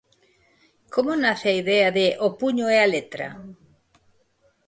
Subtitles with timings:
[0.93, 3.27] Como nace a idea de "O puño e a letra"?